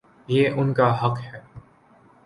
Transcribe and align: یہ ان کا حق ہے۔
یہ 0.27 0.49
ان 0.49 0.73
کا 0.73 0.87
حق 1.01 1.19
ہے۔ 1.23 1.39